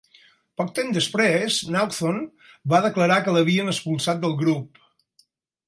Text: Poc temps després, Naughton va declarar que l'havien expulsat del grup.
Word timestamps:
Poc 0.61 0.69
temps 0.79 0.95
després, 0.97 1.57
Naughton 1.75 2.17
va 2.75 2.81
declarar 2.87 3.21
que 3.27 3.37
l'havien 3.37 3.71
expulsat 3.75 4.25
del 4.25 4.35
grup. 4.43 4.85